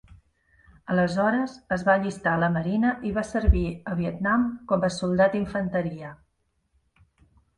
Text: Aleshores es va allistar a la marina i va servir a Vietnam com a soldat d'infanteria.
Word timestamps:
Aleshores 0.93 1.51
es 1.75 1.83
va 1.89 1.93
allistar 1.99 2.31
a 2.37 2.39
la 2.43 2.49
marina 2.55 2.93
i 3.09 3.11
va 3.17 3.25
servir 3.33 3.65
a 3.91 3.97
Vietnam 4.01 4.47
com 4.71 4.87
a 4.87 4.91
soldat 4.97 5.35
d'infanteria. 5.37 6.13